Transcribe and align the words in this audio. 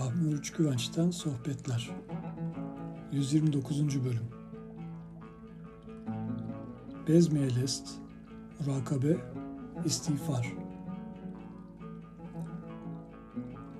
Rahmi 0.00 0.28
Oruç 0.28 0.52
Güvenç'ten 0.52 1.10
Sohbetler 1.10 1.90
129. 3.12 4.04
Bölüm 4.04 4.28
Bezmeyelest 7.08 7.88
Murakabe 8.66 9.16
İstiğfar 9.84 10.52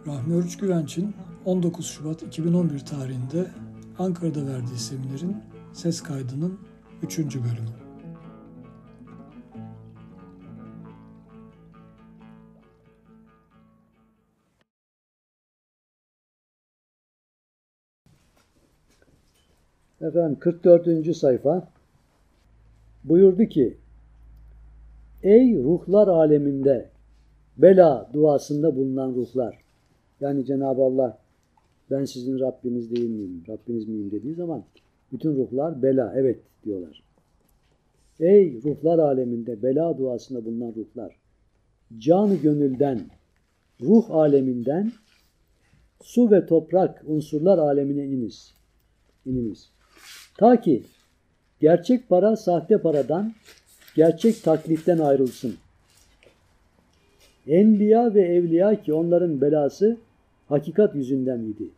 Rahmi 0.07 0.35
Oruç 0.35 0.57
Güvenç'in 0.57 1.15
19 1.45 1.87
Şubat 1.87 2.23
2011 2.23 2.79
tarihinde 2.79 3.51
Ankara'da 3.99 4.47
verdiği 4.47 4.79
seminerin 4.79 5.37
ses 5.73 6.03
kaydının 6.03 6.59
3. 7.03 7.19
bölümü. 7.19 7.80
Efendim 20.01 20.39
44. 20.41 21.17
sayfa 21.17 21.69
buyurdu 23.05 23.45
ki 23.45 23.77
Ey 25.23 25.55
ruhlar 25.55 26.09
aleminde 26.09 26.89
bela 27.59 28.11
duasında 28.13 28.77
bulunan 28.77 29.15
ruhlar 29.15 29.59
yani 30.21 30.45
Cenab-ı 30.45 30.83
Allah 30.83 31.19
ben 31.91 32.05
sizin 32.05 32.39
Rabbiniz 32.39 32.91
değil 32.91 33.11
miyim, 33.11 33.43
Rabbiniz 33.49 33.89
miyim 33.89 34.11
dediği 34.11 34.35
zaman 34.35 34.65
bütün 35.13 35.37
ruhlar 35.37 35.83
bela 35.83 36.13
evet 36.17 36.41
diyorlar. 36.65 37.03
Ey 38.21 38.63
ruhlar 38.65 38.99
aleminde 38.99 39.63
bela 39.63 39.99
duasında 39.99 40.45
bulunan 40.45 40.75
ruhlar 40.75 41.17
canı 41.99 42.37
gönülden 42.37 43.01
ruh 43.81 44.11
aleminden 44.11 44.93
su 46.03 46.31
ve 46.31 46.47
toprak 46.47 47.05
unsurlar 47.07 47.59
alemine 47.59 48.07
iniz. 48.07 48.55
İniniz. 49.27 49.71
Ta 50.41 50.61
ki 50.61 50.83
gerçek 51.61 52.09
para 52.09 52.37
sahte 52.37 52.79
paradan, 52.79 53.33
gerçek 53.97 54.43
taklitten 54.43 54.99
ayrılsın. 54.99 55.55
Enbiya 57.47 58.15
ve 58.15 58.23
evliya 58.23 58.83
ki 58.83 58.95
onların 58.95 59.41
belası 59.41 59.97
hakikat 60.49 60.95
yüzünden 60.95 61.39
idi. 61.39 61.69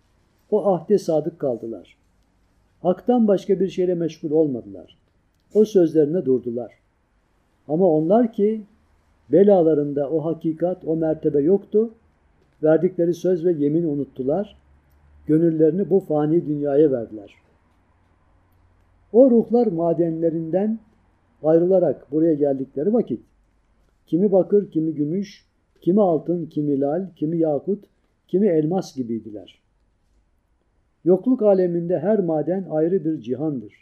O 0.51 0.67
ahde 0.75 0.99
sadık 0.99 1.39
kaldılar. 1.39 1.97
Hak'tan 2.83 3.29
başka 3.29 3.61
bir 3.61 3.69
şeyle 3.69 3.95
meşgul 3.95 4.31
olmadılar. 4.31 4.99
O 5.55 5.65
sözlerine 5.65 6.25
durdular. 6.25 6.73
Ama 7.69 7.87
onlar 7.87 8.33
ki 8.33 8.63
belalarında 9.33 10.11
o 10.11 10.25
hakikat, 10.25 10.85
o 10.87 10.97
mertebe 10.97 11.41
yoktu. 11.41 11.91
Verdikleri 12.63 13.15
söz 13.15 13.45
ve 13.45 13.53
yemin 13.53 13.85
unuttular. 13.85 14.57
Gönüllerini 15.27 15.91
bu 15.91 16.01
fani 16.01 16.47
dünyaya 16.47 16.93
verdiler. 16.93 17.42
O 19.13 19.31
ruhlar 19.31 19.67
madenlerinden 19.67 20.79
ayrılarak 21.43 22.13
buraya 22.13 22.35
geldikleri 22.35 22.93
vakit 22.93 23.21
kimi 24.07 24.33
bakır, 24.33 24.71
kimi 24.71 24.95
gümüş, 24.95 25.47
kimi 25.81 26.01
altın, 26.01 26.47
kimi 26.47 26.81
lal, 26.81 27.07
kimi 27.17 27.39
yakut, 27.39 27.85
kimi 28.29 28.49
elmas 28.49 28.97
gibiydiler. 28.97 29.63
Yokluk 31.05 31.43
aleminde 31.43 31.99
her 31.99 32.19
maden 32.19 32.67
ayrı 32.71 33.05
bir 33.05 33.21
cihandır. 33.21 33.73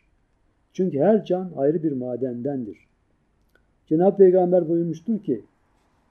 Çünkü 0.73 0.99
her 0.99 1.25
can 1.25 1.53
ayrı 1.57 1.83
bir 1.83 1.93
madendendir. 1.93 2.79
Cenab-ı 3.87 4.17
Peygamber 4.17 4.69
buyurmuştur 4.69 5.23
ki, 5.23 5.45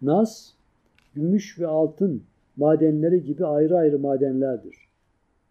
Nas, 0.02 0.52
gümüş 1.16 1.60
ve 1.60 1.68
altın 1.68 2.24
madenleri 2.58 3.24
gibi 3.24 3.46
ayrı 3.46 3.78
ayrı 3.78 4.00
madenlerdir. 4.00 4.76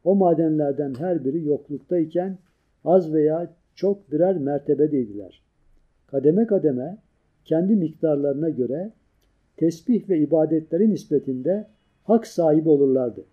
O 0.04 0.14
madenlerden 0.14 0.94
her 0.94 1.24
biri 1.24 1.44
yokluktayken 1.44 2.38
az 2.84 3.12
veya 3.12 3.50
çok 3.78 4.12
birer 4.12 4.36
mertebedeydiler. 4.36 5.42
Kademe 6.06 6.46
kademe 6.46 6.98
kendi 7.44 7.76
miktarlarına 7.76 8.48
göre 8.48 8.92
tesbih 9.56 10.08
ve 10.08 10.18
ibadetleri 10.18 10.90
nispetinde 10.90 11.66
hak 12.04 12.26
sahibi 12.26 12.68
olurlardı. 12.68 13.24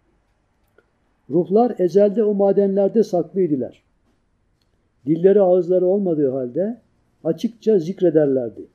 Ruhlar 1.30 1.76
ezelde 1.80 2.24
o 2.24 2.34
madenlerde 2.34 3.04
saklıydılar. 3.04 3.84
Dilleri 5.06 5.42
ağızları 5.42 5.86
olmadığı 5.86 6.32
halde 6.32 6.78
açıkça 7.24 7.80
zikrederlerdi. 7.80 8.68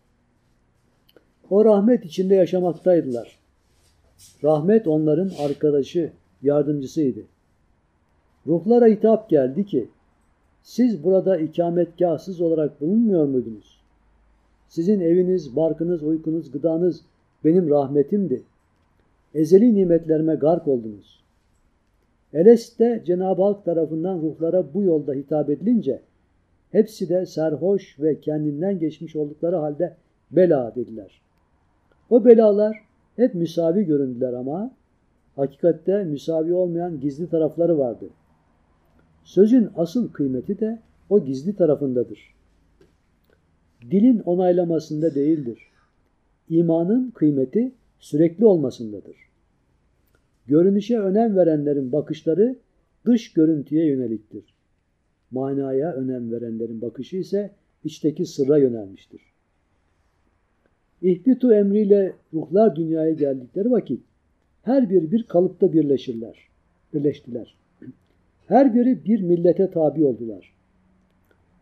O 1.50 1.64
rahmet 1.64 2.04
içinde 2.04 2.34
yaşamaktaydılar. 2.34 3.38
Rahmet 4.44 4.86
onların 4.86 5.30
arkadaşı, 5.38 6.12
yardımcısıydı. 6.42 7.20
Ruhlara 8.46 8.86
hitap 8.86 9.30
geldi 9.30 9.66
ki, 9.66 9.88
siz 10.62 11.04
burada 11.04 11.36
ikametgahsız 11.36 12.40
olarak 12.40 12.80
bulunmuyor 12.80 13.24
muydunuz? 13.24 13.80
Sizin 14.68 15.00
eviniz, 15.00 15.56
barkınız, 15.56 16.02
uykunuz, 16.02 16.50
gıdanız 16.50 17.00
benim 17.44 17.70
rahmetimdi. 17.70 18.42
Ezeli 19.34 19.74
nimetlerime 19.74 20.34
gark 20.34 20.68
oldunuz. 20.68 21.24
Eleste 22.34 23.02
Cenab-ı 23.06 23.42
Hak 23.42 23.64
tarafından 23.64 24.22
ruhlara 24.22 24.74
bu 24.74 24.82
yolda 24.82 25.12
hitap 25.12 25.50
edilince 25.50 26.00
hepsi 26.72 27.08
de 27.08 27.26
serhoş 27.26 28.00
ve 28.00 28.20
kendinden 28.20 28.78
geçmiş 28.78 29.16
oldukları 29.16 29.56
halde 29.56 29.96
bela 30.30 30.74
dediler. 30.74 31.20
O 32.10 32.24
belalar 32.24 32.76
hep 33.16 33.34
müsavi 33.34 33.84
göründüler 33.84 34.32
ama 34.32 34.70
hakikatte 35.36 36.04
müsavi 36.04 36.54
olmayan 36.54 37.00
gizli 37.00 37.28
tarafları 37.28 37.78
vardı. 37.78 38.08
Sözün 39.30 39.68
asıl 39.76 40.12
kıymeti 40.12 40.60
de 40.60 40.78
o 41.10 41.24
gizli 41.24 41.56
tarafındadır. 41.56 42.34
Dilin 43.90 44.18
onaylamasında 44.18 45.14
değildir. 45.14 45.58
İmanın 46.48 47.10
kıymeti 47.10 47.72
sürekli 47.98 48.44
olmasındadır. 48.44 49.16
Görünüşe 50.46 50.98
önem 50.98 51.36
verenlerin 51.36 51.92
bakışları 51.92 52.56
dış 53.06 53.32
görüntüye 53.32 53.86
yöneliktir. 53.86 54.44
Manaya 55.30 55.92
önem 55.92 56.32
verenlerin 56.32 56.80
bakışı 56.80 57.16
ise 57.16 57.50
içteki 57.84 58.26
sırra 58.26 58.58
yönelmiştir. 58.58 59.22
İhbitu 61.02 61.52
emriyle 61.52 62.12
ruhlar 62.34 62.76
dünyaya 62.76 63.12
geldikleri 63.12 63.70
vakit 63.70 64.00
her 64.62 64.90
biri 64.90 65.12
bir 65.12 65.22
kalıpta 65.22 65.72
birleşirler, 65.72 66.48
birleştiler. 66.94 67.59
Her 68.50 68.74
biri 68.74 69.04
bir 69.04 69.20
millete 69.20 69.70
tabi 69.70 70.04
oldular. 70.04 70.52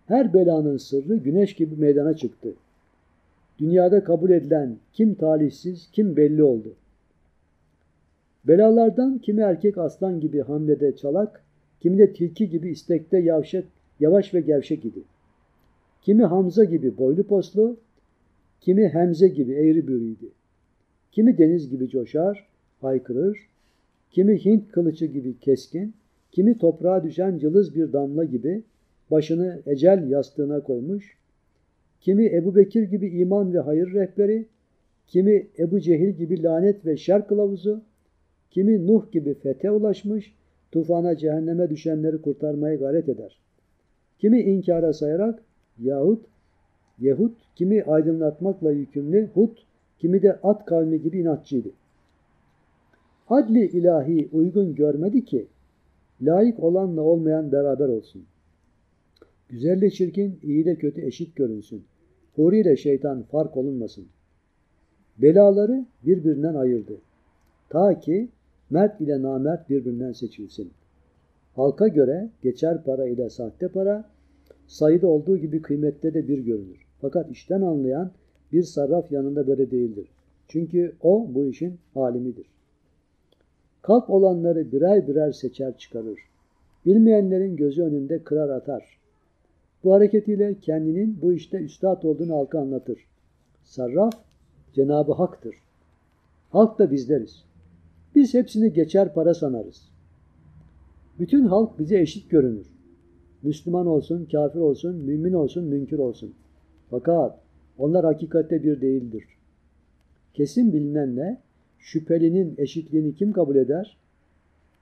Her 0.07 0.35
belanın 0.35 0.77
sırrı 0.77 1.17
güneş 1.17 1.55
gibi 1.55 1.77
meydana 1.77 2.17
çıktı. 2.17 2.55
Dünyada 3.59 4.05
kabul 4.05 4.31
edilen 4.31 4.77
kim 4.93 5.15
talihsiz, 5.15 5.89
kim 5.93 6.17
belli 6.17 6.43
oldu. 6.43 6.75
Belalardan 8.45 9.19
kimi 9.19 9.41
erkek 9.41 9.79
aslan 9.79 10.21
gibi 10.21 10.41
hamlede 10.41 10.97
çalak, 10.97 11.43
kimi 11.81 11.99
de 11.99 12.13
tilki 12.13 12.51
gibi 12.51 12.71
istekte 12.71 13.19
yavşak, 13.19 13.65
yavaş 14.01 14.35
ve 14.35 14.41
gevşek 14.41 14.85
idi. 14.85 15.01
Kimi 16.03 16.25
Hamza 16.25 16.65
gibi 16.65 16.99
boylu 16.99 17.23
poslu, 17.23 17.77
kimi 18.61 18.89
Hemze 18.89 19.29
gibi 19.29 19.53
eğri 19.53 19.89
büğrüydü. 19.89 20.29
Kimi 21.13 21.39
deniz 21.39 21.71
gibi 21.71 21.89
coşar, 21.89 22.47
haykırır, 22.81 23.39
kimi 24.11 24.45
Hint 24.45 24.73
kılıcı 24.73 25.07
gibi 25.07 25.39
keskin, 25.39 25.95
kimi 26.31 26.59
toprağa 26.59 27.05
düşen 27.05 27.39
cılız 27.39 27.75
bir 27.75 27.93
damla 27.93 28.25
gibi 28.25 28.63
başını 29.11 29.63
ecel 29.67 30.11
yastığına 30.11 30.61
koymuş, 30.61 31.17
kimi 32.01 32.27
Ebu 32.27 32.57
Bekir 32.57 32.83
gibi 32.83 33.09
iman 33.09 33.55
ve 33.55 33.59
hayır 33.59 33.93
rehberi, 33.95 34.47
kimi 35.07 35.47
Ebu 35.59 35.81
Cehil 35.81 36.11
gibi 36.11 36.43
lanet 36.43 36.87
ve 36.87 36.97
şer 36.97 37.27
kılavuzu, 37.27 37.81
kimi 38.51 38.87
Nuh 38.87 39.13
gibi 39.13 39.35
fete 39.35 39.71
ulaşmış, 39.71 40.35
tufana 40.73 41.17
cehenneme 41.17 41.71
düşenleri 41.71 42.23
kurtarmaya 42.23 42.75
gayret 42.75 43.09
eder. 43.09 43.39
Kimi 44.19 44.41
inkara 44.41 44.93
sayarak 44.93 45.43
yahut 45.79 46.25
Yehud, 47.01 47.33
kimi 47.57 47.83
aydınlatmakla 47.83 48.73
yükümlü 48.73 49.29
Hud, 49.35 49.57
kimi 49.99 50.23
de 50.23 50.33
at 50.43 50.65
kavmi 50.65 51.03
gibi 51.03 51.19
inatçıydı. 51.19 51.69
Adli 53.29 53.67
ilahi 53.67 54.29
uygun 54.33 54.75
görmedi 54.75 55.25
ki 55.25 55.47
layık 56.23 56.61
olanla 56.61 57.03
olmayan 57.03 57.53
beraber 57.53 57.89
olsun. 57.89 58.25
Güzelle 59.49 59.91
çirkin, 59.91 60.39
iyi 60.43 60.65
de 60.65 60.77
kötü 60.77 61.03
eşit 61.07 61.37
görünsün. 61.37 61.85
Huri 62.37 62.61
ile 62.61 62.77
şeytan 62.77 63.23
fark 63.23 63.57
olunmasın. 63.57 64.07
Belaları 65.19 65.87
birbirinden 66.07 66.55
ayırdı. 66.55 66.97
Ta 67.69 67.99
ki 67.99 68.29
mert 68.71 69.01
ile 69.01 69.23
namert 69.23 69.71
birbirinden 69.71 70.13
seçilsin. 70.13 70.71
Halka 71.55 71.89
göre 71.89 72.31
geçer 72.43 72.85
para 72.85 73.09
ile 73.09 73.31
sahte 73.31 73.69
para, 73.69 74.05
sayıda 74.67 75.07
olduğu 75.07 75.37
gibi 75.37 75.63
kıymette 75.63 76.15
de 76.15 76.29
bir 76.29 76.39
görünür. 76.39 76.87
Fakat 77.01 77.31
işten 77.31 77.61
anlayan 77.61 78.11
bir 78.53 78.63
sarraf 78.63 79.13
yanında 79.13 79.47
böyle 79.47 79.71
değildir. 79.71 80.09
Çünkü 80.49 80.93
o 81.03 81.29
bu 81.35 81.45
işin 81.45 81.79
alimidir. 81.95 82.47
Kalp 83.83 84.11
olanları 84.11 84.73
birer 84.73 85.09
birer 85.09 85.33
seçer 85.33 85.79
çıkarır. 85.79 86.19
Bilmeyenlerin 86.87 87.57
gözü 87.57 87.83
önünde 87.83 88.23
kırar 88.23 88.49
atar. 88.49 88.99
Bu 89.85 89.95
hareketiyle 89.95 90.55
kendinin 90.61 91.19
bu 91.23 91.33
işte 91.33 91.59
üstad 91.59 92.03
olduğunu 92.03 92.35
halka 92.35 92.61
anlatır. 92.61 92.99
Sarraf 93.65 94.15
Cenabı 94.75 95.13
Hak'tır. 95.13 95.55
Halk 96.51 96.79
da 96.79 96.91
bizleriz. 96.91 97.45
Biz 98.15 98.35
hepsini 98.35 98.73
geçer 98.73 99.15
para 99.15 99.35
sanarız. 99.35 99.89
Bütün 101.19 101.45
halk 101.45 101.79
bize 101.79 102.01
eşit 102.01 102.31
görünür. 102.31 102.67
Müslüman 103.43 103.87
olsun, 103.87 104.29
kafir 104.33 104.61
olsun, 104.61 104.97
mümin 104.97 105.33
olsun, 105.33 105.65
münkür 105.65 105.99
olsun. 105.99 106.35
Fakat 106.91 107.39
onlar 107.79 108.05
hakikatte 108.05 108.63
bir 108.63 108.81
değildir. 108.81 109.25
Kesin 110.35 110.73
bilinen 110.73 111.17
ne? 111.17 111.41
Şüphelinin 111.79 112.55
eşitliğini 112.59 113.15
kim 113.15 113.33
kabul 113.33 113.57
eder? 113.57 113.97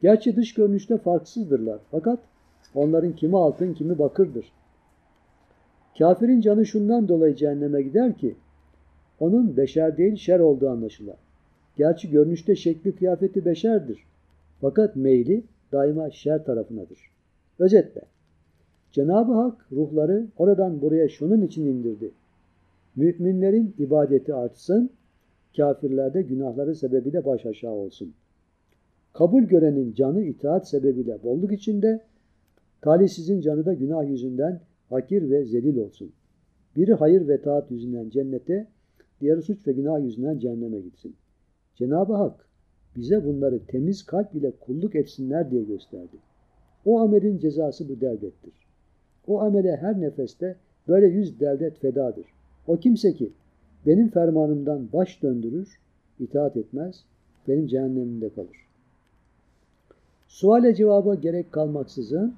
Gerçi 0.03 0.37
dış 0.37 0.55
görünüşte 0.55 0.99
farksızdırlar. 0.99 1.79
Fakat 1.91 2.19
onların 2.75 3.17
kimi 3.17 3.37
altın, 3.37 3.75
kimi 3.75 3.99
bakırdır. 3.99 4.53
Kafirin 5.99 6.41
canı 6.41 6.67
şundan 6.67 7.09
dolayı 7.09 7.35
cehenneme 7.35 7.83
gider 7.83 8.19
ki, 8.19 8.35
onun 9.21 9.57
beşer 9.57 9.97
değil 9.97 10.17
şer 10.17 10.41
olduğu 10.41 10.71
anlaşılar. 10.71 11.17
Gerçi 11.77 12.11
görünüşte 12.11 12.57
şekli 12.57 12.97
kıyafeti 12.97 13.45
beşerdir. 13.45 13.99
Fakat 14.61 14.97
meyli 14.97 15.45
daima 15.73 16.11
şer 16.11 16.45
tarafınadır. 16.45 16.99
Özetle, 17.59 18.01
Cenab-ı 18.93 19.33
Hak 19.33 19.67
ruhları 19.73 20.27
oradan 20.37 20.81
buraya 20.81 21.09
şunun 21.09 21.43
için 21.43 21.67
indirdi. 21.67 22.11
Müminlerin 22.97 23.75
ibadeti 23.79 24.35
artsın, 24.35 24.91
kafirlerde 25.57 26.23
günahları 26.23 26.75
sebebiyle 26.75 27.25
baş 27.25 27.47
aşağı 27.47 27.73
olsun. 27.73 28.15
Kabul 29.13 29.43
görenin 29.43 29.93
canı 29.93 30.23
itaat 30.23 30.69
sebebiyle 30.69 31.23
bolluk 31.23 31.53
içinde, 31.53 32.01
talihsizin 32.81 33.41
canı 33.41 33.67
da 33.67 33.75
günah 33.75 34.09
yüzünden 34.09 34.61
hakir 34.89 35.31
ve 35.31 35.45
zelil 35.45 35.77
olsun. 35.77 36.13
Biri 36.77 36.95
hayır 36.95 37.29
ve 37.29 37.43
taat 37.43 37.71
yüzünden 37.71 38.11
cennete, 38.11 38.67
diğeri 39.21 39.43
suç 39.43 39.67
ve 39.67 39.73
günah 39.73 40.01
yüzünden 40.01 40.39
cehenneme 40.39 40.81
gitsin. 40.81 41.15
Cenab-ı 41.75 42.13
Hak 42.13 42.49
bize 42.97 43.25
bunları 43.25 43.67
temiz 43.67 44.07
kalp 44.07 44.35
ile 44.35 44.51
kulluk 44.51 44.95
etsinler 44.95 45.51
diye 45.51 45.63
gösterdi. 45.63 46.17
O 46.85 47.01
amelin 47.01 47.39
cezası 47.39 47.89
bu 47.89 48.01
devlettir. 48.01 48.53
O 49.27 49.41
amele 49.41 49.77
her 49.77 50.01
nefeste 50.01 50.57
böyle 50.89 51.07
yüz 51.07 51.41
devlet 51.41 51.79
fedadır. 51.79 52.27
O 52.67 52.77
kimse 52.77 53.13
ki 53.13 53.33
benim 53.87 54.09
fermanımdan 54.09 54.93
baş 54.93 55.23
döndürür, 55.23 55.79
itaat 56.19 56.57
etmez, 56.57 57.05
benim 57.49 57.67
cehennemimde 57.67 58.29
kalır. 58.29 58.67
Suale 60.29 60.75
cevaba 60.75 61.15
gerek 61.15 61.53
kalmaksızın 61.53 62.35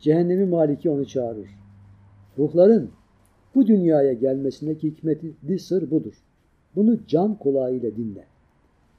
cehennemi 0.00 0.44
maliki 0.44 0.90
onu 0.90 1.06
çağırır. 1.06 1.48
Ruhların 2.38 2.90
bu 3.54 3.66
dünyaya 3.66 4.12
gelmesindeki 4.12 4.90
hikmetli 4.90 5.58
sır 5.58 5.90
budur. 5.90 6.22
Bunu 6.76 7.06
can 7.06 7.34
kulağıyla 7.34 7.96
dinle. 7.96 8.24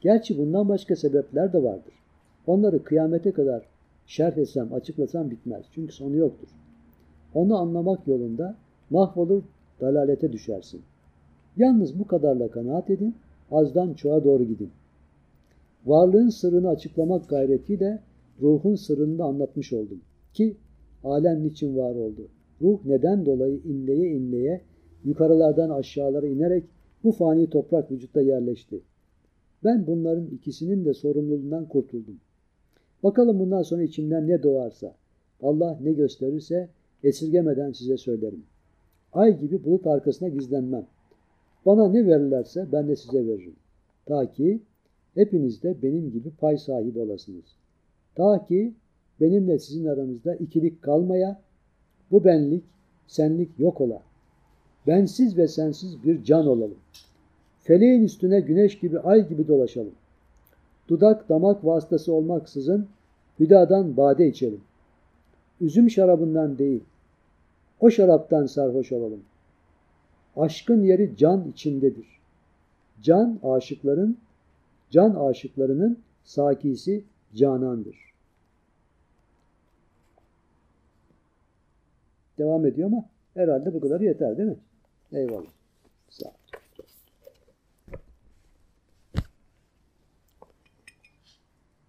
Gerçi 0.02 0.38
bundan 0.38 0.70
başka 0.70 0.96
sebepler 0.96 1.54
de 1.54 1.64
vardır. 1.64 1.94
Onları 2.48 2.84
kıyamete 2.84 3.32
kadar 3.32 3.64
şerh 4.06 4.38
etsem, 4.38 4.74
açıklasam 4.74 5.32
bitmez. 5.32 5.66
Çünkü 5.72 5.94
sonu 5.94 6.16
yoktur. 6.16 6.48
Onu 7.34 7.58
anlamak 7.58 8.08
yolunda 8.08 8.56
mahvolur, 8.90 9.44
dalalete 9.82 10.32
düşersin. 10.32 10.82
Yalnız 11.58 12.00
bu 12.00 12.08
kadarla 12.08 12.52
kanaat 12.52 12.90
edin, 12.90 13.16
azdan 13.52 13.94
çoğa 13.94 14.24
doğru 14.24 14.44
gidin. 14.44 14.70
Varlığın 15.86 16.30
sırrını 16.30 16.70
açıklamak 16.70 17.30
gayretiyle 17.30 18.00
ruhun 18.42 18.76
sırrını 18.76 19.18
da 19.18 19.24
anlatmış 19.24 19.74
oldum. 19.74 20.02
Ki 20.34 20.58
alem 21.04 21.44
niçin 21.44 21.78
var 21.78 21.96
oldu? 21.96 22.28
Ruh 22.62 22.80
neden 22.86 23.26
dolayı 23.26 23.60
inleye 23.66 24.12
inleye 24.12 24.62
yukarılardan 25.04 25.70
aşağılara 25.70 26.28
inerek 26.28 26.64
bu 27.04 27.12
fani 27.12 27.50
toprak 27.50 27.92
vücutta 27.92 28.22
yerleşti. 28.22 28.82
Ben 29.64 29.88
bunların 29.88 30.28
ikisinin 30.28 30.86
de 30.86 30.94
sorumluluğundan 30.94 31.66
kurtuldum. 31.66 32.20
Bakalım 33.04 33.40
bundan 33.40 33.62
sonra 33.62 33.84
içimden 33.84 34.28
ne 34.28 34.44
doğarsa, 34.44 34.96
Allah 35.42 35.80
ne 35.84 35.94
gösterirse 35.94 36.70
esirgemeden 37.04 37.72
size 37.72 37.98
söylerim. 37.98 38.44
Ay 39.14 39.40
gibi 39.40 39.64
bulut 39.64 39.88
arkasına 39.88 40.30
gizlenmem. 40.30 40.86
Bana 41.68 41.90
ne 41.90 42.08
verirlerse 42.08 42.68
ben 42.72 42.88
de 42.88 42.96
size 42.96 43.28
veririm. 43.28 43.56
Ta 44.06 44.32
ki 44.32 44.62
hepiniz 45.14 45.64
de 45.64 45.76
benim 45.84 46.12
gibi 46.12 46.30
pay 46.30 46.58
sahibi 46.58 47.00
olasınız. 47.00 47.46
Ta 48.16 48.46
ki 48.46 48.74
benimle 49.22 49.60
sizin 49.60 49.86
aranızda 49.86 50.36
ikilik 50.36 50.82
kalmaya, 50.82 51.42
bu 52.12 52.24
benlik, 52.24 52.64
senlik 53.08 53.60
yok 53.60 53.82
ola. 53.82 54.02
Bensiz 54.88 55.38
ve 55.38 55.48
sensiz 55.48 56.04
bir 56.04 56.24
can 56.24 56.48
olalım. 56.48 56.78
Feleğin 57.60 58.04
üstüne 58.04 58.40
güneş 58.40 58.80
gibi, 58.80 59.00
ay 59.00 59.30
gibi 59.30 59.48
dolaşalım. 59.48 59.96
Dudak, 60.88 61.30
damak 61.30 61.66
vasıtası 61.66 62.14
olmaksızın 62.14 62.88
hüdadan 63.40 63.98
bade 63.98 64.28
içelim. 64.28 64.62
Üzüm 65.62 65.90
şarabından 65.90 66.58
değil, 66.58 66.84
o 67.80 67.90
şaraptan 67.90 68.46
sarhoş 68.46 68.92
olalım. 68.92 69.22
Aşkın 70.38 70.84
yeri 70.84 71.18
can 71.18 71.50
içindedir. 71.52 72.08
Can 73.02 73.40
aşıkların, 73.44 74.18
can 74.90 75.16
aşıklarının 75.16 76.00
sakisi 76.24 77.04
canandır. 77.36 78.08
Devam 82.38 82.66
ediyor 82.66 82.88
ama 82.88 83.10
herhalde 83.34 83.74
bu 83.74 83.80
kadar 83.80 84.02
yeter 84.02 84.38
değil 84.38 84.50
mi? 84.50 84.58
Eyvallah. 85.12 85.52
Sağ. 86.10 86.32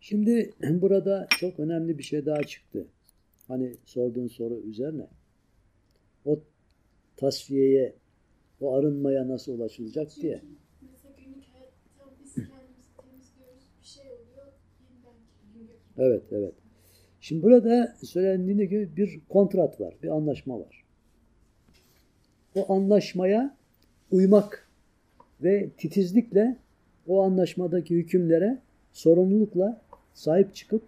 Şimdi 0.01 0.55
burada 0.63 1.27
çok 1.31 1.61
önemli 1.61 1.99
bir 1.99 2.03
şey 2.03 2.27
daha 2.27 2.43
çıktı. 2.43 2.87
Hani 3.49 3.77
sorduğun 3.85 4.29
soru 4.29 4.55
üzerine. 4.55 5.07
O 6.25 6.41
tasfiyeye, 7.17 7.95
o 8.61 8.75
arınmaya 8.75 9.29
nasıl 9.29 9.53
ulaşılacak 9.53 10.17
diye. 10.17 10.43
Şey. 13.83 14.05
Evet, 15.99 16.23
evet. 16.33 16.55
Şimdi 17.21 17.43
burada 17.43 17.97
söylendiğine 18.05 18.65
göre 18.65 18.97
bir 18.97 19.21
kontrat 19.29 19.81
var, 19.81 19.95
bir 20.03 20.09
anlaşma 20.09 20.61
var. 20.61 20.85
O 22.55 22.73
anlaşmaya 22.73 23.57
uymak 24.11 24.69
ve 25.43 25.71
titizlikle 25.79 26.57
o 27.07 27.23
anlaşmadaki 27.23 27.95
hükümlere 27.95 28.59
sorumlulukla 28.93 29.81
sahip 30.15 30.55
çıkıp 30.55 30.83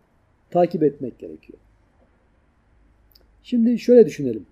takip 0.51 0.83
etmek 0.83 1.19
gerekiyor. 1.19 1.59
Şimdi 3.43 3.79
şöyle 3.79 4.07
düşünelim. 4.07 4.47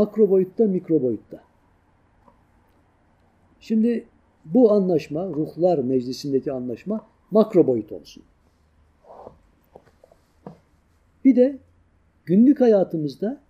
Makro 0.00 0.30
boyutta, 0.30 0.64
mikro 0.64 1.02
boyutta. 1.02 1.40
Şimdi 3.60 4.04
bu 4.44 4.72
anlaşma, 4.72 5.26
ruhlar 5.26 5.78
meclisindeki 5.78 6.52
anlaşma 6.52 7.06
makro 7.30 7.66
boyut 7.66 7.92
olsun. 7.92 8.22
Bir 11.24 11.36
de 11.36 11.58
günlük 12.24 12.60
hayatımızda 12.60 13.40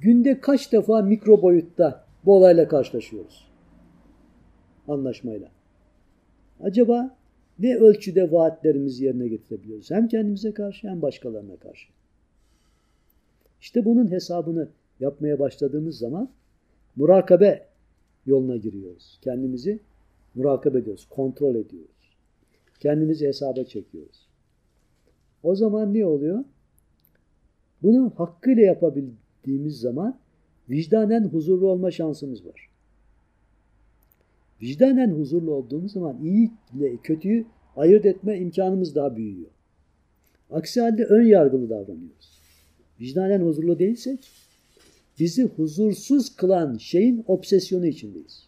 günde 0.00 0.40
kaç 0.40 0.72
defa 0.72 1.02
mikro 1.02 1.42
boyutta 1.42 2.04
bu 2.24 2.36
olayla 2.36 2.68
karşılaşıyoruz? 2.68 3.48
Anlaşmayla. 4.88 5.48
Acaba 6.62 7.16
ne 7.58 7.76
ölçüde 7.76 8.32
vaatlerimizi 8.32 9.04
yerine 9.04 9.28
getirebiliyoruz? 9.28 9.90
Hem 9.90 10.08
kendimize 10.08 10.54
karşı 10.54 10.88
hem 10.88 11.02
başkalarına 11.02 11.56
karşı. 11.56 11.88
İşte 13.60 13.84
bunun 13.84 14.10
hesabını 14.10 14.68
yapmaya 15.00 15.38
başladığımız 15.38 15.98
zaman 15.98 16.30
murakabe 16.96 17.66
yoluna 18.26 18.56
giriyoruz. 18.56 19.18
Kendimizi 19.22 19.80
murakabe 20.34 20.78
ediyoruz, 20.78 21.06
kontrol 21.10 21.54
ediyoruz. 21.54 22.16
Kendimizi 22.80 23.26
hesaba 23.26 23.64
çekiyoruz. 23.64 24.28
O 25.42 25.54
zaman 25.54 25.94
ne 25.94 26.06
oluyor? 26.06 26.44
Bunu 27.82 28.12
hakkıyla 28.16 28.62
yapabildiğimiz 28.62 29.80
zaman 29.80 30.18
vicdanen 30.70 31.24
huzurlu 31.24 31.68
olma 31.68 31.90
şansımız 31.90 32.46
var. 32.46 32.70
Vicdanen 34.62 35.10
huzurlu 35.10 35.54
olduğumuz 35.54 35.92
zaman 35.92 36.18
iyi 36.22 36.50
ile 36.74 36.96
kötüyü 36.96 37.46
ayırt 37.76 38.06
etme 38.06 38.38
imkanımız 38.38 38.94
daha 38.94 39.16
büyüyor. 39.16 39.50
Aksi 40.50 40.80
halde 40.80 41.04
ön 41.04 41.22
yargılı 41.26 41.70
davranıyoruz. 41.70 42.40
Vicdanen 43.00 43.40
huzurlu 43.40 43.78
değilsek 43.78 44.30
bizi 45.20 45.44
huzursuz 45.44 46.36
kılan 46.36 46.76
şeyin 46.76 47.24
obsesyonu 47.28 47.86
içindeyiz. 47.86 48.46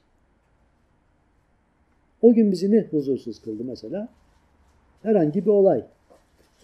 O 2.22 2.34
gün 2.34 2.52
bizi 2.52 2.70
ne 2.70 2.80
huzursuz 2.80 3.42
kıldı 3.42 3.64
mesela? 3.64 4.08
Herhangi 5.02 5.44
bir 5.44 5.50
olay. 5.50 5.84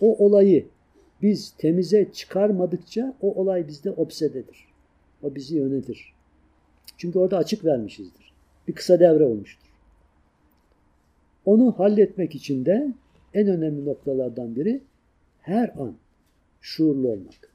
O 0.00 0.25
olayı 0.25 0.67
biz 1.23 1.50
temize 1.59 2.12
çıkarmadıkça 2.12 3.17
o 3.21 3.35
olay 3.35 3.69
bizde 3.69 3.91
obsededir. 3.91 4.69
O 5.23 5.35
bizi 5.35 5.57
yönetir. 5.57 6.12
Çünkü 6.97 7.19
orada 7.19 7.37
açık 7.37 7.65
vermişizdir. 7.65 8.33
Bir 8.69 8.73
kısa 8.73 9.00
devre 9.00 9.25
olmuştur. 9.25 9.69
Onu 11.45 11.79
halletmek 11.79 12.35
için 12.35 12.65
de 12.65 12.93
en 13.35 13.49
önemli 13.49 13.85
noktalardan 13.85 14.57
biri 14.57 14.81
her 15.41 15.69
an 15.69 15.95
şuurlu 16.61 17.09
olmak. 17.09 17.53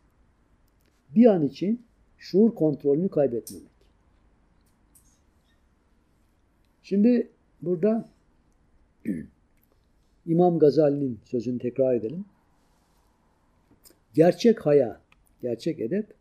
Bir 1.15 1.25
an 1.25 1.47
için 1.47 1.81
şuur 2.23 2.55
kontrolünü 2.55 3.09
kaybetmemek. 3.09 3.71
Şimdi 6.83 7.31
burada 7.61 8.09
İmam 10.25 10.59
Gazali'nin 10.59 11.19
sözünü 11.25 11.59
tekrar 11.59 11.93
edelim. 11.93 12.25
Gerçek 14.13 14.65
haya, 14.65 15.01
gerçek 15.41 15.79
edep 15.79 16.13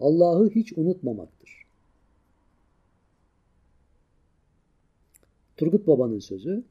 Allah'ı 0.00 0.50
hiç 0.50 0.78
unutmamaktır. 0.78 1.66
Turgut 5.56 5.86
Baba'nın 5.86 6.18
sözü 6.18 6.64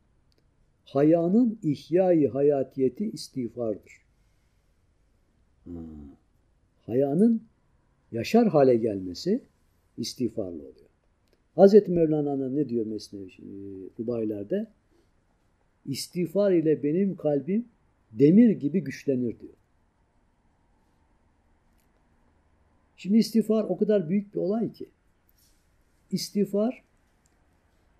hayanın 0.85 1.59
ihyai 1.63 2.27
hayatiyeti 2.27 3.11
istiğfardır. 3.11 4.01
Ha. 5.65 5.79
Hayanın 6.85 7.46
yaşar 8.11 8.47
hale 8.47 8.75
gelmesi 8.75 9.41
istiğfarlı 9.97 10.59
oluyor. 10.59 10.87
Hazreti 11.55 11.91
Mevlana'nın 11.91 12.55
ne 12.55 12.69
diyor 12.69 12.85
Mesnevi 12.85 13.29
Rubailerde? 13.99 14.67
İstiğfar 15.85 16.51
ile 16.51 16.83
benim 16.83 17.15
kalbim 17.15 17.65
demir 18.11 18.49
gibi 18.49 18.83
güçlenir 18.83 19.39
diyor. 19.39 19.53
Şimdi 22.97 23.17
istiğfar 23.17 23.63
o 23.63 23.77
kadar 23.77 24.09
büyük 24.09 24.35
bir 24.35 24.39
olay 24.39 24.71
ki. 24.71 24.85
İstiğfar 26.11 26.83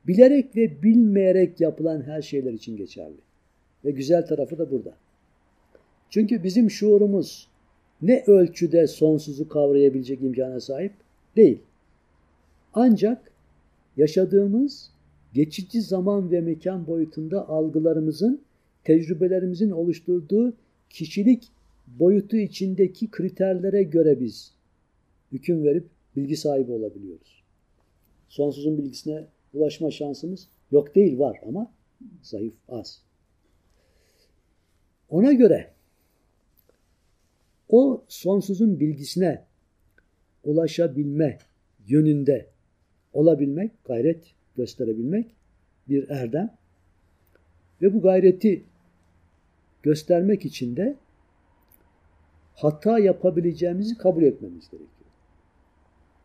bilerek 0.08 0.56
ve 0.56 0.84
bilmeyerek 0.84 1.62
yapılan 1.62 2.02
her 2.02 2.22
şeyler 2.22 2.54
için 2.54 2.78
geçerli. 2.78 3.18
Ve 3.86 3.92
güzel 3.92 4.28
tarafı 4.28 4.58
da 4.58 4.72
burada. 4.72 4.98
Çünkü 6.10 6.44
bizim 6.44 6.72
şuurumuz 6.72 7.47
ne 8.02 8.24
ölçüde 8.28 8.88
sonsuzu 8.88 9.48
kavrayabilecek 9.48 10.22
imkana 10.22 10.60
sahip 10.60 10.94
değil. 11.36 11.60
Ancak 12.74 13.32
yaşadığımız 13.98 14.92
geçici 15.34 15.82
zaman 15.82 16.32
ve 16.32 16.42
mekan 16.42 16.88
boyutunda 16.88 17.50
algılarımızın, 17.50 18.42
tecrübelerimizin 18.84 19.72
oluşturduğu 19.72 20.54
kişilik 20.90 21.52
boyutu 21.88 22.38
içindeki 22.38 23.12
kriterlere 23.12 23.84
göre 23.84 24.20
biz 24.20 24.54
hüküm 25.32 25.64
verip 25.64 25.86
bilgi 26.16 26.38
sahibi 26.38 26.72
olabiliyoruz. 26.72 27.44
Sonsuzun 28.30 28.78
bilgisine 28.78 29.26
ulaşma 29.54 29.92
şansımız 29.92 30.48
yok 30.72 30.96
değil 30.96 31.20
var 31.20 31.40
ama 31.48 31.72
zayıf 32.22 32.54
az. 32.70 33.02
Ona 35.10 35.34
göre 35.34 35.77
o 37.70 38.04
sonsuzun 38.08 38.80
bilgisine 38.80 39.46
ulaşabilme 40.44 41.38
yönünde 41.88 42.50
olabilmek, 43.14 43.72
gayret 43.86 44.34
gösterebilmek 44.56 45.36
bir 45.90 46.10
erdem. 46.10 46.58
Ve 47.82 47.94
bu 47.94 48.02
gayreti 48.02 48.64
göstermek 49.84 50.46
için 50.46 50.76
de 50.76 50.98
hata 52.56 53.00
yapabileceğimizi 53.00 53.98
kabul 53.98 54.24
etmemiz 54.24 54.70
gerekiyor. 54.70 55.10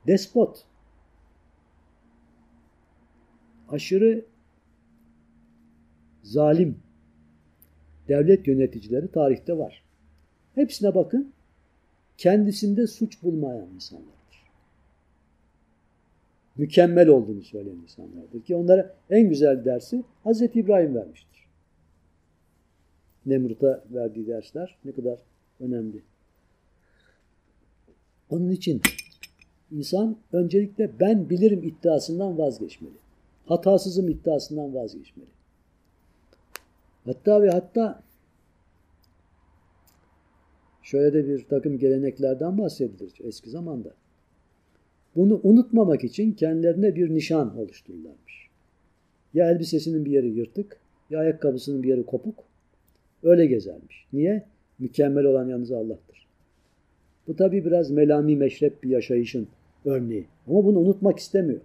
Despot 0.07 0.65
aşırı 3.69 4.25
zalim 6.23 6.79
devlet 8.09 8.47
yöneticileri 8.47 9.09
tarihte 9.11 9.59
var. 9.59 9.83
Hepsine 10.55 10.95
bakın 10.95 11.33
kendisinde 12.19 12.87
suç 12.87 13.23
bulmayan 13.23 13.69
insanlardır. 13.75 14.13
Mükemmel 16.57 17.09
olduğunu 17.09 17.43
söyleyen 17.43 17.77
insanlardır 17.77 18.43
ki 18.43 18.57
onlara 18.57 18.95
en 19.11 19.29
güzel 19.29 19.65
dersi 19.65 20.05
Hazreti 20.25 20.61
İbrahim 20.61 20.95
vermiştir. 20.95 21.47
Nemrut'a 23.27 23.85
verdiği 23.91 24.27
dersler 24.27 24.77
ne 24.85 24.93
kadar 24.93 25.19
önemli. 25.61 26.03
Onun 28.31 28.51
için 28.51 28.81
insan 29.71 30.17
öncelikle 30.33 30.91
ben 31.01 31.31
bilirim 31.31 31.63
iddiasından 31.63 32.39
vazgeçmeli. 32.39 32.95
Hatasızım 33.47 34.09
iddiasından 34.09 34.75
vazgeçmeli. 34.75 35.29
Hatta 37.05 37.43
ve 37.43 37.51
hatta 37.51 38.03
şöyle 40.83 41.15
de 41.15 41.29
bir 41.29 41.45
takım 41.45 41.79
geleneklerden 41.79 42.59
bahsedilir 42.59 43.13
eski 43.25 43.51
zamanda. 43.51 43.95
Bunu 45.17 45.41
unutmamak 45.43 46.05
için 46.05 46.33
kendilerine 46.33 46.97
bir 46.97 47.15
nişan 47.15 47.59
oluştururlarmış. 47.59 48.49
Ya 49.35 49.51
elbisesinin 49.51 50.05
bir 50.05 50.11
yeri 50.11 50.29
yırtık, 50.29 50.81
ya 51.11 51.21
ayakkabısının 51.21 51.83
bir 51.83 51.89
yeri 51.89 52.07
kopuk. 52.07 52.45
Öyle 53.23 53.47
gezermiş. 53.47 54.07
Niye? 54.13 54.45
Mükemmel 54.79 55.25
olan 55.25 55.49
yalnız 55.49 55.73
Allah'tır. 55.73 56.27
Bu 57.27 57.37
tabi 57.37 57.65
biraz 57.65 57.91
melami 57.91 58.37
meşrep 58.37 58.83
bir 58.83 58.91
yaşayışın 58.91 59.49
örneği. 59.85 60.27
Ama 60.49 60.65
bunu 60.65 60.79
unutmak 60.79 61.19
istemiyor. 61.19 61.61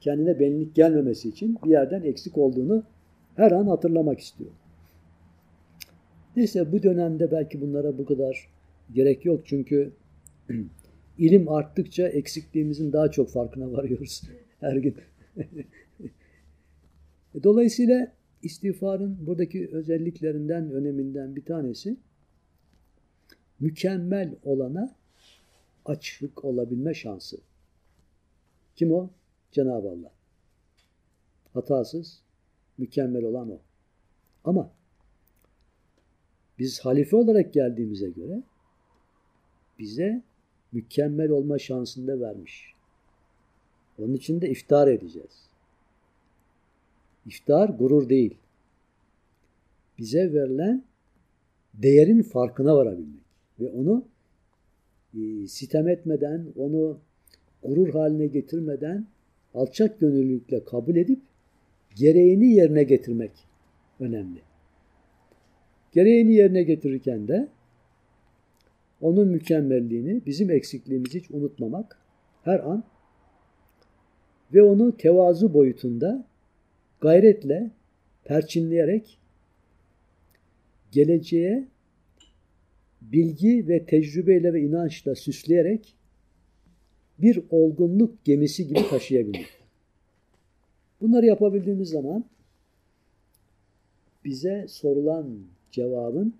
Kendine 0.00 0.40
benlik 0.40 0.74
gelmemesi 0.74 1.28
için 1.28 1.58
bir 1.64 1.70
yerden 1.70 2.02
eksik 2.02 2.38
olduğunu 2.38 2.82
her 3.36 3.52
an 3.52 3.66
hatırlamak 3.66 4.20
istiyor. 4.20 4.50
Neyse 6.36 6.72
bu 6.72 6.82
dönemde 6.82 7.30
belki 7.30 7.60
bunlara 7.60 7.98
bu 7.98 8.04
kadar 8.04 8.48
gerek 8.94 9.24
yok. 9.24 9.42
Çünkü 9.44 9.92
ilim 11.18 11.48
arttıkça 11.48 12.08
eksikliğimizin 12.08 12.92
daha 12.92 13.10
çok 13.10 13.30
farkına 13.30 13.72
varıyoruz 13.72 14.22
her 14.60 14.76
gün. 14.76 14.96
Dolayısıyla 17.42 18.12
istiğfarın 18.42 19.26
buradaki 19.26 19.68
özelliklerinden, 19.72 20.70
öneminden 20.70 21.36
bir 21.36 21.44
tanesi 21.44 21.96
mükemmel 23.60 24.34
olana 24.42 24.96
açık 25.84 26.44
olabilme 26.44 26.94
şansı. 26.94 27.38
Kim 28.76 28.92
o? 28.92 29.10
Cenab-ı 29.52 29.88
Allah. 29.88 30.12
Hatasız, 31.52 32.22
mükemmel 32.78 33.24
olan 33.24 33.50
o. 33.50 33.60
Ama 34.44 34.72
biz 36.60 36.80
halife 36.80 37.16
olarak 37.16 37.52
geldiğimize 37.52 38.10
göre 38.10 38.42
bize 39.78 40.22
mükemmel 40.72 41.30
olma 41.30 41.58
şansını 41.58 42.06
da 42.06 42.20
vermiş. 42.20 42.74
Onun 43.98 44.14
için 44.14 44.40
de 44.40 44.50
iftar 44.50 44.88
edeceğiz. 44.88 45.48
İftar 47.26 47.68
gurur 47.68 48.08
değil. 48.08 48.34
Bize 49.98 50.32
verilen 50.32 50.84
değerin 51.74 52.22
farkına 52.22 52.76
varabilmek 52.76 53.24
ve 53.60 53.68
onu 53.68 54.04
e, 55.14 55.48
sitem 55.48 55.88
etmeden, 55.88 56.46
onu 56.56 56.98
gurur 57.62 57.88
haline 57.88 58.26
getirmeden 58.26 59.06
alçak 59.54 60.00
gönüllülükle 60.00 60.64
kabul 60.64 60.96
edip 60.96 61.20
gereğini 61.96 62.54
yerine 62.54 62.82
getirmek 62.82 63.32
önemli. 64.00 64.49
Gereğini 65.92 66.34
yerine 66.34 66.62
getirirken 66.62 67.28
de 67.28 67.48
onun 69.00 69.28
mükemmelliğini, 69.28 70.26
bizim 70.26 70.50
eksikliğimizi 70.50 71.20
hiç 71.20 71.30
unutmamak 71.30 71.98
her 72.44 72.60
an 72.60 72.84
ve 74.54 74.62
onu 74.62 74.96
tevazu 74.96 75.54
boyutunda 75.54 76.26
gayretle 77.00 77.70
perçinleyerek 78.24 79.18
geleceğe 80.92 81.68
bilgi 83.02 83.68
ve 83.68 83.84
tecrübeyle 83.84 84.52
ve 84.52 84.60
inançla 84.60 85.14
süsleyerek 85.14 85.96
bir 87.18 87.42
olgunluk 87.50 88.24
gemisi 88.24 88.68
gibi 88.68 88.88
taşıyabilmek. 88.90 89.46
Bunları 91.00 91.26
yapabildiğimiz 91.26 91.88
zaman 91.88 92.24
bize 94.24 94.66
sorulan 94.68 95.40
cevabın 95.72 96.34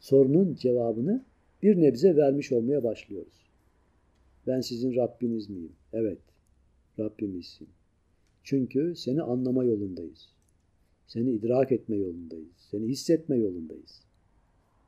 sorunun 0.00 0.54
cevabını 0.54 1.24
bir 1.62 1.80
nebze 1.80 2.16
vermiş 2.16 2.52
olmaya 2.52 2.84
başlıyoruz. 2.84 3.46
Ben 4.46 4.60
sizin 4.60 4.96
Rabbiniz 4.96 5.50
miyim? 5.50 5.72
Evet, 5.92 6.18
Rabbimizsin. 6.98 7.68
Çünkü 8.44 8.94
seni 8.96 9.22
anlama 9.22 9.64
yolundayız. 9.64 10.28
Seni 11.06 11.30
idrak 11.30 11.72
etme 11.72 11.96
yolundayız. 11.96 12.56
Seni 12.70 12.86
hissetme 12.86 13.36
yolundayız. 13.36 14.02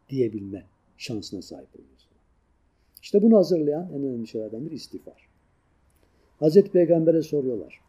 Diyebilme 0.08 0.64
şansına 0.98 1.42
sahip 1.42 1.68
oluyorsun. 1.76 2.08
İşte 3.02 3.22
bunu 3.22 3.37
hazırlayan 3.37 3.92
en 3.92 4.02
önemli 4.02 4.26
şeylerden 4.26 4.66
biri 4.66 4.75
istiğfar. 4.75 5.28
Hazreti 6.38 6.70
Peygamber'e 6.70 7.22
soruyorlar. 7.22 7.80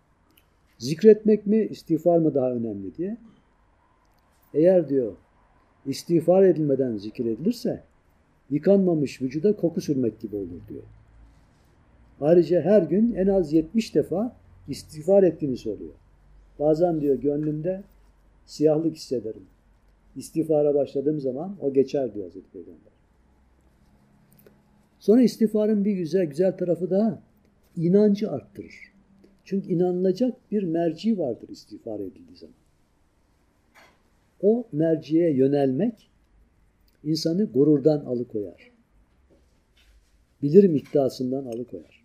Zikretmek 0.78 1.48
mi, 1.48 1.68
istiğfar 1.72 2.18
mı 2.18 2.34
daha 2.34 2.52
önemli 2.52 2.96
diye. 2.96 3.18
Eğer 4.54 4.90
diyor 4.90 5.16
istiğfar 5.86 6.44
edilmeden 6.44 6.98
zikir 6.98 7.26
edilirse 7.26 7.84
yıkanmamış 8.50 9.22
vücuda 9.22 9.56
koku 9.56 9.82
sürmek 9.82 10.20
gibi 10.20 10.36
olur 10.36 10.62
diyor. 10.70 10.84
Ayrıca 12.22 12.62
her 12.62 12.82
gün 12.82 13.14
en 13.14 13.28
az 13.28 13.54
70 13.54 13.96
defa 13.96 14.36
istiğfar 14.68 15.24
ettiğini 15.24 15.58
söylüyor. 15.58 15.94
Bazen 16.60 17.02
diyor 17.02 17.16
gönlümde 17.16 17.84
siyahlık 18.46 18.96
hissederim. 18.96 19.46
İstiğfara 20.16 20.76
başladığım 20.76 21.20
zaman 21.20 21.58
o 21.62 21.74
geçer 21.74 22.14
diyor 22.14 22.26
Hazreti 22.26 22.52
Peygamber. 22.52 22.94
Sonra 25.00 25.22
istiğfarın 25.22 25.86
bir 25.86 25.92
güzel 25.92 26.26
güzel 26.26 26.58
tarafı 26.58 26.90
da 26.90 27.22
inancı 27.76 28.32
arttırır. 28.32 28.94
Çünkü 29.44 29.70
inanılacak 29.70 30.52
bir 30.52 30.64
merci 30.64 31.20
vardır 31.20 31.50
istiğfar 31.50 32.00
edildiği 32.00 32.38
zaman. 32.38 32.56
O 34.42 34.68
merciye 34.72 35.34
yönelmek 35.34 36.10
insanı 37.04 37.46
gururdan 37.46 38.00
alıkoyar. 38.00 38.72
Bilirim 40.42 40.76
iddiasından 40.76 41.46
alıkoyar. 41.46 42.04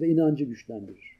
Ve 0.00 0.08
inancı 0.08 0.44
güçlendirir. 0.44 1.11